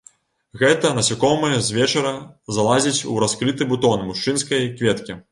[0.61, 2.13] Гэта насякомае з вечара
[2.57, 5.19] залазіць у раскрыты бутон мужчынскай кветкі.